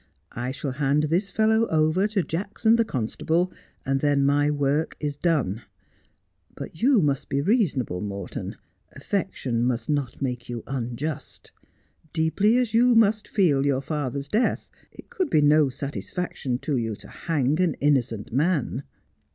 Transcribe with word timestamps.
I 0.33 0.49
shall 0.51 0.71
hand 0.71 1.03
this 1.11 1.29
fellow 1.29 1.67
over 1.67 2.07
to 2.07 2.23
Jackson, 2.23 2.75
the 2.75 2.83
constable, 2.83 3.53
and 3.85 3.99
then 3.99 4.25
my 4.25 4.49
work 4.49 4.95
is 4.99 5.15
done. 5.15 5.61
But 6.55 6.81
you 6.81 7.03
must 7.03 7.29
be 7.29 7.39
reasonable, 7.39 8.01
Morton; 8.01 8.55
affection 8.93 9.61
must 9.63 9.91
not 9.91 10.19
make 10.19 10.49
you 10.49 10.63
unjust. 10.65 11.51
Deeply 12.13 12.57
as 12.57 12.73
you 12.73 12.95
must 12.95 13.27
feel 13.27 13.63
your 13.63 13.81
father's 13.83 14.27
death 14.27 14.71
it 14.91 15.11
could 15.11 15.29
be 15.29 15.39
no 15.39 15.69
satisfaction 15.69 16.57
to 16.57 16.77
you 16.77 16.95
to 16.95 17.07
hang 17.07 17.61
an 17.61 17.75
innocent 17.75 18.33
man.' 18.33 18.81